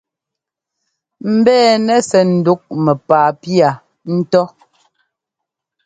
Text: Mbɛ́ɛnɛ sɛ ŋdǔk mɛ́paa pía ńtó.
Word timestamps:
Mbɛ́ɛnɛ 1.33 1.95
sɛ 2.09 2.19
ŋdǔk 2.33 2.61
mɛ́paa 2.83 3.29
pía 3.41 3.69
ńtó. 4.15 4.41